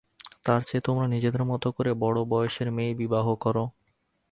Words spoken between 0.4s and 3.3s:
তার চেয়ে তোমাদের নিজেদের মতে বড়ো বয়সের মেয়েই বিবাহ